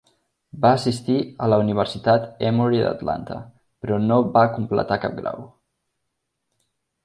Va 0.61 0.69
assistir 0.77 1.17
a 1.47 1.49
la 1.53 1.59
Universitat 1.63 2.25
Emory 2.49 2.81
d'Atlanta, 2.85 3.39
però 3.85 4.01
no 4.09 4.21
va 4.41 4.47
completar 4.59 5.01
cap 5.07 5.17
grau. 5.23 5.49